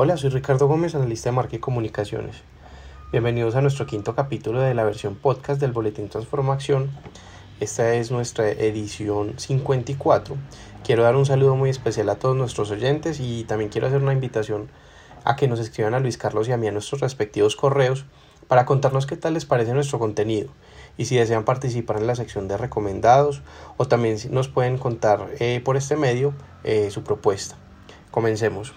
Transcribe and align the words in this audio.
Hola, 0.00 0.16
soy 0.16 0.30
Ricardo 0.30 0.68
Gómez, 0.68 0.94
analista 0.94 1.28
de 1.28 1.34
marca 1.34 1.56
y 1.56 1.58
comunicaciones. 1.58 2.36
Bienvenidos 3.10 3.56
a 3.56 3.62
nuestro 3.62 3.84
quinto 3.84 4.14
capítulo 4.14 4.60
de 4.60 4.72
la 4.72 4.84
versión 4.84 5.16
podcast 5.16 5.60
del 5.60 5.72
Boletín 5.72 6.08
Transformación. 6.08 6.92
Esta 7.58 7.92
es 7.94 8.12
nuestra 8.12 8.48
edición 8.48 9.36
54. 9.36 10.36
Quiero 10.84 11.02
dar 11.02 11.16
un 11.16 11.26
saludo 11.26 11.56
muy 11.56 11.68
especial 11.68 12.08
a 12.10 12.14
todos 12.14 12.36
nuestros 12.36 12.70
oyentes 12.70 13.18
y 13.18 13.42
también 13.42 13.70
quiero 13.70 13.88
hacer 13.88 14.00
una 14.00 14.12
invitación 14.12 14.68
a 15.24 15.34
que 15.34 15.48
nos 15.48 15.58
escriban 15.58 15.94
a 15.94 15.98
Luis 15.98 16.16
Carlos 16.16 16.46
y 16.46 16.52
a 16.52 16.56
mí 16.56 16.68
a 16.68 16.70
nuestros 16.70 17.00
respectivos 17.00 17.56
correos 17.56 18.04
para 18.46 18.66
contarnos 18.66 19.04
qué 19.04 19.16
tal 19.16 19.34
les 19.34 19.46
parece 19.46 19.74
nuestro 19.74 19.98
contenido 19.98 20.50
y 20.96 21.06
si 21.06 21.16
desean 21.16 21.44
participar 21.44 21.96
en 21.96 22.06
la 22.06 22.14
sección 22.14 22.46
de 22.46 22.56
recomendados 22.56 23.42
o 23.78 23.88
también 23.88 24.16
nos 24.30 24.46
pueden 24.46 24.78
contar 24.78 25.26
eh, 25.40 25.60
por 25.64 25.76
este 25.76 25.96
medio 25.96 26.34
eh, 26.62 26.92
su 26.92 27.02
propuesta. 27.02 27.56
Comencemos. 28.12 28.74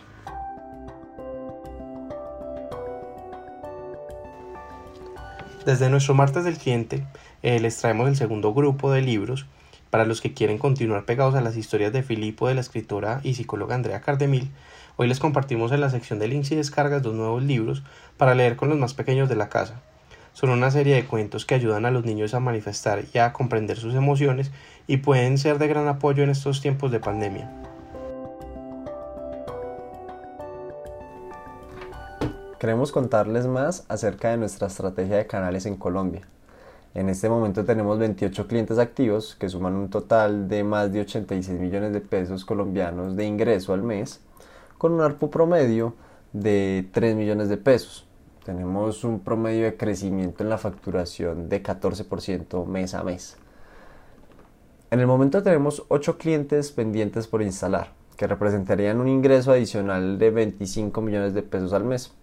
Desde 5.66 5.92
nuestro 5.92 6.16
martes 6.16 6.44
del 6.44 6.58
cliente 6.58 7.06
eh, 7.44 7.60
les 7.60 7.78
traemos 7.78 8.08
el 8.08 8.16
segundo 8.16 8.52
grupo 8.52 8.92
de 8.92 9.04
libros 9.04 9.46
para 9.92 10.06
los 10.06 10.20
que 10.20 10.34
quieren 10.34 10.58
continuar 10.58 11.06
pegados 11.06 11.36
a 11.36 11.42
las 11.42 11.56
historias 11.56 11.94
de 11.94 12.02
Filipo 12.02 12.48
de 12.48 12.56
la 12.56 12.62
escritora 12.62 13.22
y 13.24 13.36
psicóloga 13.36 13.76
Andrea 13.76 14.02
Cardemil. 14.02 14.50
Hoy 14.98 15.08
les 15.08 15.20
compartimos 15.20 15.72
en 15.72 15.82
la 15.82 15.92
sección 15.92 16.18
de 16.18 16.28
links 16.28 16.52
y 16.52 16.56
descargas 16.56 17.04
dos 17.04 17.14
nuevos 17.14 17.44
libros 17.44 17.84
para 18.18 18.34
leer 18.34 18.56
con 18.56 18.70
los 18.70 18.80
más 18.80 18.96
pequeños 18.96 19.30
de 19.30 19.36
la 19.36 19.50
casa. 19.50 19.84
Son 20.34 20.50
una 20.50 20.72
serie 20.72 20.96
de 20.96 21.06
cuentos 21.06 21.46
que 21.46 21.54
ayudan 21.54 21.86
a 21.86 21.92
los 21.92 22.06
niños 22.06 22.34
a 22.34 22.40
manifestar 22.40 23.04
y 23.14 23.20
a 23.20 23.32
comprender 23.32 23.78
sus 23.78 23.94
emociones 23.94 24.50
y 24.88 24.98
pueden 24.98 25.38
ser 25.38 25.60
de 25.60 25.68
gran 25.68 25.88
apoyo 25.88 26.24
en 26.24 26.32
estos 26.32 26.62
tiempos 26.62 26.92
de 26.92 27.02
pandemia. 27.02 27.71
Queremos 32.62 32.92
contarles 32.92 33.48
más 33.48 33.86
acerca 33.90 34.30
de 34.30 34.38
nuestra 34.38 34.68
estrategia 34.68 35.18
de 35.18 35.26
canales 35.26 35.66
en 35.66 35.78
Colombia. 35.78 36.22
En 36.94 37.10
este 37.10 37.28
momento 37.28 37.66
tenemos 37.66 37.98
28 37.98 38.46
clientes 38.46 38.78
activos 38.78 39.36
que 39.36 39.50
suman 39.50 39.74
un 39.74 39.90
total 39.90 40.48
de 40.48 40.64
más 40.64 40.94
de 40.94 41.02
86 41.02 41.60
millones 41.60 41.92
de 41.92 42.02
pesos 42.02 42.46
colombianos 42.46 43.16
de 43.16 43.26
ingreso 43.26 43.74
al 43.74 43.82
mes, 43.82 44.22
con 44.78 44.92
un 44.92 45.02
ARPU 45.02 45.32
promedio 45.32 45.96
de 46.34 46.88
3 46.92 47.16
millones 47.16 47.50
de 47.50 47.58
pesos. 47.58 48.08
Tenemos 48.46 49.04
un 49.04 49.22
promedio 49.22 49.64
de 49.64 49.76
crecimiento 49.76 50.44
en 50.44 50.50
la 50.52 50.60
facturación 50.60 51.50
de 51.50 51.64
14% 51.64 52.68
mes 52.68 52.94
a 52.94 53.02
mes. 53.02 53.38
En 54.92 55.00
el 55.00 55.08
momento 55.08 55.42
tenemos 55.42 55.84
8 55.88 56.20
clientes 56.20 56.72
pendientes 56.72 57.26
por 57.26 57.42
instalar, 57.42 57.94
que 58.18 58.28
representarían 58.28 59.02
un 59.02 59.08
ingreso 59.08 59.52
adicional 59.52 60.20
de 60.20 60.30
25 60.30 61.02
millones 61.02 61.34
de 61.34 61.42
pesos 61.42 61.74
al 61.74 61.86
mes. 61.86 62.14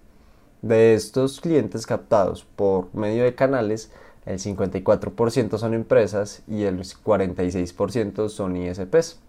De 0.63 0.95
estos 0.95 1.41
clientes 1.41 1.87
captados 1.87 2.45
por 2.57 2.93
medio 2.93 3.23
de 3.23 3.35
canales, 3.35 3.93
el 4.27 4.39
54% 4.39 5.57
son 5.57 5.73
empresas 5.73 6.43
y 6.49 6.65
el 6.65 6.81
46% 6.81 8.29
son 8.29 8.57
ISPs. 8.57 9.21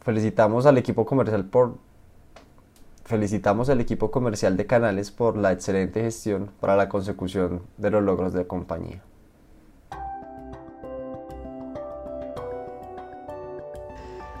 Felicitamos 0.00 0.66
al 0.66 0.78
equipo 0.78 1.04
comercial 1.04 1.44
por 1.44 1.76
felicitamos 3.04 3.68
al 3.68 3.80
equipo 3.80 4.10
comercial 4.10 4.56
de 4.56 4.66
canales 4.66 5.10
por 5.10 5.36
la 5.36 5.52
excelente 5.52 6.00
gestión 6.00 6.50
para 6.60 6.76
la 6.76 6.88
consecución 6.88 7.62
de 7.76 7.90
los 7.90 8.02
logros 8.02 8.32
de 8.32 8.46
compañía. 8.46 9.02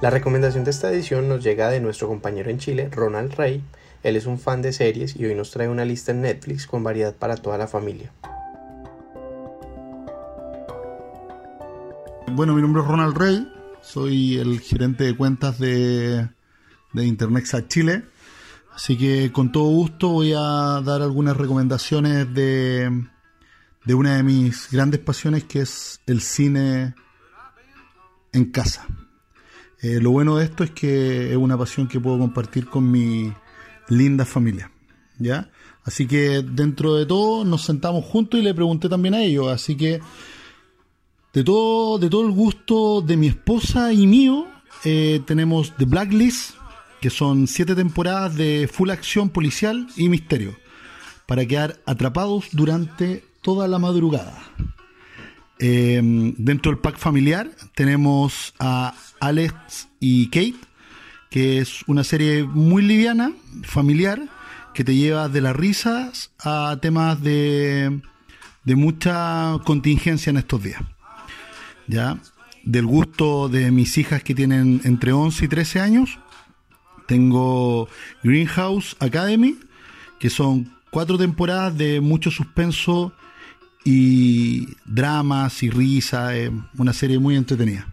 La 0.00 0.10
recomendación 0.10 0.64
de 0.64 0.70
esta 0.70 0.90
edición 0.90 1.28
nos 1.28 1.42
llega 1.42 1.70
de 1.70 1.80
nuestro 1.80 2.08
compañero 2.08 2.50
en 2.50 2.58
Chile, 2.58 2.88
Ronald 2.90 3.34
Rey, 3.34 3.62
él 4.04 4.16
es 4.16 4.26
un 4.26 4.38
fan 4.38 4.60
de 4.60 4.72
series 4.72 5.16
y 5.16 5.24
hoy 5.24 5.34
nos 5.34 5.50
trae 5.50 5.66
una 5.66 5.86
lista 5.86 6.12
en 6.12 6.20
Netflix 6.20 6.66
con 6.66 6.84
variedad 6.84 7.16
para 7.16 7.36
toda 7.36 7.56
la 7.56 7.66
familia. 7.66 8.12
Bueno, 12.32 12.54
mi 12.54 12.60
nombre 12.60 12.82
es 12.82 12.88
Ronald 12.88 13.16
Rey, 13.16 13.50
soy 13.80 14.36
el 14.36 14.60
gerente 14.60 15.04
de 15.04 15.16
cuentas 15.16 15.58
de, 15.58 16.28
de 16.92 17.68
Chile. 17.68 18.04
Así 18.74 18.98
que 18.98 19.32
con 19.32 19.52
todo 19.52 19.70
gusto 19.70 20.08
voy 20.08 20.34
a 20.36 20.82
dar 20.84 21.00
algunas 21.00 21.36
recomendaciones 21.36 22.34
de 22.34 22.90
una 23.86 24.16
de 24.16 24.22
mis 24.22 24.68
grandes 24.70 25.00
pasiones 25.00 25.44
que 25.44 25.60
es 25.60 26.02
el 26.06 26.20
cine 26.20 26.94
en 28.32 28.50
casa. 28.50 28.86
Eh, 29.84 30.00
lo 30.00 30.12
bueno 30.12 30.38
de 30.38 30.46
esto 30.46 30.64
es 30.64 30.70
que 30.70 31.30
es 31.30 31.36
una 31.36 31.58
pasión 31.58 31.86
que 31.86 32.00
puedo 32.00 32.18
compartir 32.18 32.70
con 32.70 32.90
mi, 32.90 33.30
linda 33.88 34.24
familia. 34.24 34.70
¿Ya? 35.18 35.50
Así 35.84 36.06
que 36.06 36.42
dentro 36.42 36.94
de 36.94 37.04
todo 37.04 37.44
nos 37.44 37.66
sentamos 37.66 38.02
juntos 38.06 38.40
y 38.40 38.42
le 38.42 38.54
pregunté 38.54 38.88
también 38.88 39.12
a 39.12 39.22
ellos. 39.22 39.48
Así 39.48 39.76
que 39.76 40.00
de 41.34 41.44
todo, 41.44 41.98
de 41.98 42.08
todo 42.08 42.26
el 42.26 42.32
gusto 42.32 43.02
de 43.02 43.18
mi 43.18 43.26
esposa 43.26 43.92
y 43.92 44.06
mío, 44.06 44.46
eh, 44.84 45.20
tenemos 45.26 45.76
The 45.76 45.84
Blacklist, 45.84 46.54
que 47.02 47.10
son 47.10 47.46
siete 47.46 47.74
temporadas 47.74 48.36
de 48.36 48.70
full 48.72 48.88
acción 48.88 49.28
policial 49.28 49.86
y 49.96 50.08
misterio, 50.08 50.56
para 51.26 51.44
quedar 51.44 51.78
atrapados 51.84 52.46
durante 52.52 53.22
toda 53.42 53.68
la 53.68 53.78
madrugada. 53.78 54.42
Em, 55.58 56.34
dentro 56.36 56.72
del 56.72 56.80
pack 56.80 56.98
familiar 56.98 57.48
tenemos 57.74 58.54
a 58.58 58.94
Alex 59.20 59.88
y 60.00 60.26
Kate, 60.26 60.56
que 61.30 61.58
es 61.58 61.82
una 61.86 62.04
serie 62.04 62.44
muy 62.44 62.82
liviana, 62.82 63.32
familiar, 63.62 64.20
que 64.74 64.84
te 64.84 64.96
lleva 64.96 65.28
de 65.28 65.40
las 65.40 65.54
risas 65.54 66.32
a 66.40 66.76
temas 66.82 67.22
de, 67.22 68.00
de 68.64 68.76
mucha 68.76 69.58
contingencia 69.64 70.30
en 70.30 70.38
estos 70.38 70.62
días. 70.62 70.82
¿Ya? 71.86 72.18
Del 72.64 72.86
gusto 72.86 73.48
de 73.48 73.70
mis 73.70 73.96
hijas 73.98 74.22
que 74.22 74.34
tienen 74.34 74.80
entre 74.84 75.12
11 75.12 75.44
y 75.44 75.48
13 75.48 75.80
años, 75.80 76.18
tengo 77.06 77.88
Greenhouse 78.22 78.96
Academy, 78.98 79.56
que 80.18 80.30
son 80.30 80.74
cuatro 80.90 81.18
temporadas 81.18 81.76
de 81.76 82.00
mucho 82.00 82.30
suspenso 82.30 83.12
y 83.84 84.68
dramas 84.86 85.62
y 85.62 85.70
risas, 85.70 86.34
una 86.76 86.92
serie 86.92 87.18
muy 87.18 87.36
entretenida. 87.36 87.86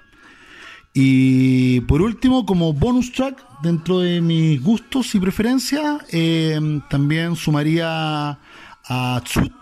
Y 0.93 1.81
por 1.81 2.01
último, 2.01 2.45
como 2.45 2.73
bonus 2.73 3.11
track, 3.11 3.43
dentro 3.61 3.99
de 3.99 4.21
mis 4.21 4.61
gustos 4.61 5.13
y 5.15 5.19
preferencias, 5.19 6.03
eh, 6.11 6.59
también 6.89 7.35
sumaría 7.35 8.39
a 8.85 9.21
Tsut, 9.23 9.53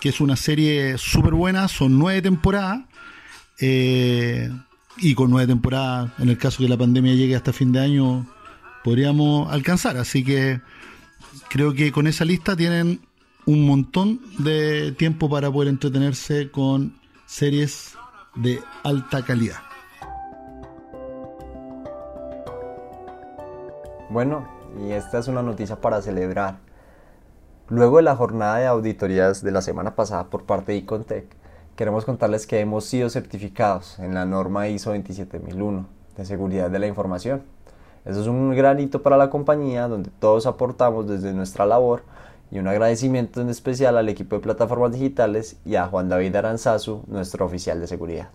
que 0.00 0.08
es 0.08 0.20
una 0.20 0.36
serie 0.36 0.98
súper 0.98 1.34
buena, 1.34 1.68
son 1.68 1.98
nueve 1.98 2.22
temporadas. 2.22 2.80
Eh, 3.60 4.50
y 5.00 5.14
con 5.14 5.30
nueve 5.30 5.46
temporadas, 5.46 6.10
en 6.18 6.28
el 6.28 6.38
caso 6.38 6.58
que 6.58 6.68
la 6.68 6.76
pandemia 6.76 7.14
llegue 7.14 7.36
hasta 7.36 7.52
fin 7.52 7.70
de 7.70 7.80
año, 7.80 8.26
podríamos 8.82 9.52
alcanzar. 9.52 9.96
Así 9.96 10.24
que 10.24 10.60
creo 11.48 11.72
que 11.72 11.92
con 11.92 12.06
esa 12.06 12.24
lista 12.24 12.56
tienen 12.56 13.00
un 13.48 13.66
montón 13.66 14.20
de 14.40 14.92
tiempo 14.92 15.30
para 15.30 15.50
poder 15.50 15.68
entretenerse 15.68 16.50
con 16.50 17.00
series 17.24 17.94
de 18.34 18.60
alta 18.84 19.24
calidad. 19.24 19.56
Bueno, 24.10 24.46
y 24.78 24.90
esta 24.90 25.18
es 25.18 25.28
una 25.28 25.42
noticia 25.42 25.76
para 25.76 26.02
celebrar. 26.02 26.58
Luego 27.68 27.96
de 27.96 28.02
la 28.02 28.16
jornada 28.16 28.58
de 28.58 28.66
auditorías 28.66 29.42
de 29.42 29.50
la 29.50 29.62
semana 29.62 29.94
pasada 29.94 30.24
por 30.24 30.44
parte 30.44 30.72
de 30.72 30.78
Icontec, 30.78 31.24
queremos 31.74 32.04
contarles 32.04 32.46
que 32.46 32.60
hemos 32.60 32.84
sido 32.84 33.08
certificados 33.08 33.98
en 33.98 34.12
la 34.12 34.26
norma 34.26 34.68
ISO 34.68 34.90
27001 34.90 35.86
de 36.18 36.24
seguridad 36.26 36.70
de 36.70 36.80
la 36.80 36.86
información. 36.86 37.40
Eso 38.04 38.20
es 38.20 38.26
un 38.26 38.54
gran 38.54 38.78
hito 38.78 39.00
para 39.00 39.16
la 39.16 39.30
compañía 39.30 39.88
donde 39.88 40.10
todos 40.20 40.44
aportamos 40.44 41.08
desde 41.08 41.32
nuestra 41.32 41.64
labor 41.64 42.02
y 42.50 42.58
un 42.58 42.68
agradecimiento 42.68 43.40
en 43.40 43.50
especial 43.50 43.96
al 43.98 44.08
equipo 44.08 44.36
de 44.36 44.42
plataformas 44.42 44.92
digitales 44.92 45.56
y 45.64 45.76
a 45.76 45.86
Juan 45.86 46.08
David 46.08 46.36
Aranzazu, 46.36 47.02
nuestro 47.06 47.44
oficial 47.44 47.80
de 47.80 47.86
seguridad. 47.86 48.30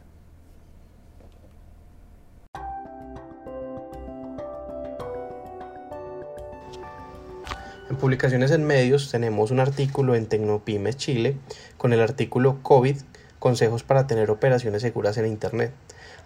En 7.90 7.98
publicaciones 7.98 8.50
en 8.52 8.66
medios 8.66 9.12
tenemos 9.12 9.52
un 9.52 9.60
artículo 9.60 10.16
en 10.16 10.26
Tecnopymes 10.26 10.98
Chile 10.98 11.38
con 11.78 11.94
el 11.94 12.02
artículo 12.02 12.58
COVID, 12.64 12.98
consejos 13.40 13.84
para 13.84 14.08
tener 14.08 14.32
operaciones 14.32 14.82
seguras 14.82 15.18
en 15.18 15.28
Internet. 15.28 15.74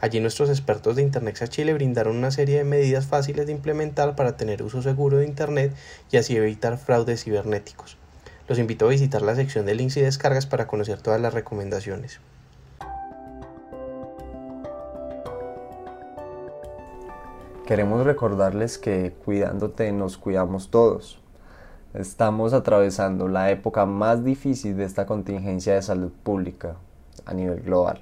Allí 0.02 0.20
nuestros 0.20 0.50
expertos 0.50 0.96
de 0.96 1.02
Internet 1.02 1.38
Chile 1.50 1.74
brindaron 1.74 2.18
una 2.18 2.32
serie 2.32 2.58
de 2.58 2.64
medidas 2.64 3.06
fáciles 3.06 3.46
de 3.46 3.52
implementar 3.52 4.16
para 4.16 4.38
tener 4.38 4.64
uso 4.64 4.82
seguro 4.82 5.18
de 5.18 5.26
Internet 5.26 5.74
y 6.12 6.18
así 6.18 6.36
evitar 6.36 6.78
fraudes 6.78 7.24
cibernéticos. 7.24 7.98
Los 8.48 8.60
invito 8.60 8.86
a 8.86 8.90
visitar 8.90 9.22
la 9.22 9.36
sección 9.36 9.66
de 9.66 9.76
links 9.76 9.98
y 9.98 10.02
descargas 10.02 10.46
para 10.46 10.68
conocer 10.68 11.02
todas 11.02 11.20
las 11.20 11.34
recomendaciones. 11.34 12.20
Queremos 17.66 18.06
recordarles 18.06 18.78
que 18.78 19.14
cuidándote 19.26 19.92
nos 19.92 20.18
cuidamos 20.18 20.72
todos. 20.72 21.20
Estamos 21.94 22.54
atravesando 22.54 23.28
la 23.28 23.52
época 23.52 23.86
más 23.86 24.24
difícil 24.24 24.78
de 24.78 24.86
esta 24.86 25.06
contingencia 25.06 25.74
de 25.74 25.82
salud 25.82 26.12
pública 26.24 26.78
a 27.26 27.34
nivel 27.34 27.62
global. 27.62 28.00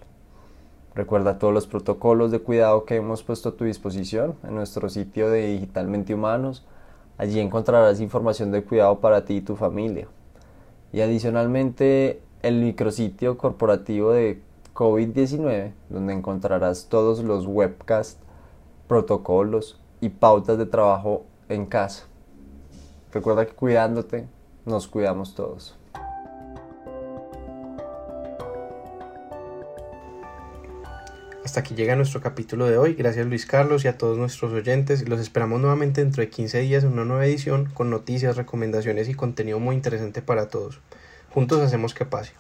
Recuerda 0.96 1.38
todos 1.38 1.54
los 1.54 1.68
protocolos 1.68 2.32
de 2.32 2.40
cuidado 2.40 2.86
que 2.86 2.96
hemos 2.96 3.22
puesto 3.22 3.50
a 3.50 3.52
tu 3.52 3.66
disposición 3.66 4.36
en 4.44 4.56
nuestro 4.56 4.88
sitio 4.90 5.30
de 5.30 5.48
Digitalmente 5.48 6.14
Humanos. 6.14 6.66
Allí 7.18 7.42
encontrarás 7.42 8.00
información 8.00 8.52
de 8.52 8.64
cuidado 8.64 9.02
para 9.02 9.26
ti 9.26 9.36
y 9.36 9.42
tu 9.42 9.58
familia. 9.58 10.08
Y 10.94 11.02
adicionalmente 11.02 12.22
el 12.44 12.62
micrositio 12.62 13.38
corporativo 13.38 14.12
de 14.12 14.42
COVID-19, 14.74 15.74
donde 15.90 16.14
encontrarás 16.14 16.88
todos 16.88 17.22
los 17.22 17.46
webcasts 17.46 18.18
protocolos 18.88 19.82
y 20.00 20.08
pautas 20.08 20.58
de 20.58 20.66
trabajo 20.66 21.26
en 21.50 21.66
casa. 21.66 22.06
Recuerda 23.12 23.46
que 23.46 23.54
cuidándote 23.54 24.28
nos 24.66 24.88
cuidamos 24.88 25.36
todos. 25.36 25.76
Hasta 31.46 31.60
aquí 31.60 31.76
llega 31.76 31.96
nuestro 31.96 32.22
capítulo 32.22 32.66
de 32.66 32.80
hoy. 32.80 32.96
Gracias 32.96 33.28
Luis 33.28 33.46
Carlos 33.46 33.86
y 33.86 33.88
a 33.88 34.00
todos 34.00 34.18
nuestros 34.18 34.52
oyentes. 34.52 35.08
Los 35.08 35.20
esperamos 35.20 35.62
nuevamente 35.62 36.02
dentro 36.02 36.22
de 36.22 36.30
15 36.32 36.62
días 36.62 36.84
en 36.84 36.94
una 36.94 37.06
nueva 37.06 37.24
edición 37.28 37.70
con 37.72 37.92
noticias, 37.92 38.36
recomendaciones 38.36 39.08
y 39.10 39.14
contenido 39.14 39.60
muy 39.60 39.76
interesante 39.76 40.24
para 40.24 40.48
todos. 40.48 40.80
Juntos 41.30 41.62
hacemos 41.62 41.94
que 41.94 42.04
pase. 42.04 42.32